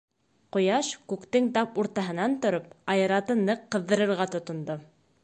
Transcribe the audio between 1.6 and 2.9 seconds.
уртаһынан тороп,